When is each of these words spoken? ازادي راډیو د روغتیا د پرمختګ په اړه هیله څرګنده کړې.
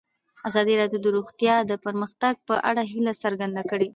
ازادي 0.49 0.73
راډیو 0.81 1.01
د 1.03 1.07
روغتیا 1.15 1.55
د 1.63 1.71
پرمختګ 1.85 2.33
په 2.47 2.55
اړه 2.69 2.81
هیله 2.91 3.13
څرګنده 3.23 3.63
کړې. 3.71 3.89